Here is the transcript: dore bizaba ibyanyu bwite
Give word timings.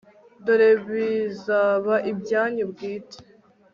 dore 0.45 0.69
bizaba 0.85 1.93
ibyanyu 2.11 2.63
bwite 2.71 3.17